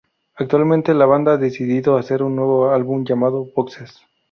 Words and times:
Actualmente, 0.35 0.95
la 0.95 1.05
banda 1.05 1.33
ha 1.33 1.37
decidido 1.37 1.95
hacer 1.95 2.23
un 2.23 2.35
nuevo 2.35 2.71
álbum 2.71 3.05
llamado 3.05 3.45
"Boxes". 3.55 4.01